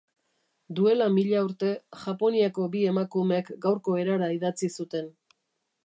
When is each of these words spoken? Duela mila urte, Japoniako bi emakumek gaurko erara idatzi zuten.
Duela 0.79 1.09
mila 1.17 1.43
urte, 1.49 1.69
Japoniako 2.05 2.65
bi 2.77 2.81
emakumek 2.93 3.55
gaurko 3.67 3.99
erara 4.07 4.35
idatzi 4.39 4.73
zuten. 4.79 5.15